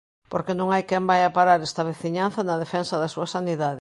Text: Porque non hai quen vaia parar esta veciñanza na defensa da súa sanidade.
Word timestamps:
Porque 0.31 0.57
non 0.59 0.67
hai 0.73 0.83
quen 0.89 1.03
vaia 1.09 1.35
parar 1.37 1.59
esta 1.61 1.87
veciñanza 1.91 2.39
na 2.43 2.59
defensa 2.63 2.95
da 3.01 3.11
súa 3.13 3.27
sanidade. 3.35 3.69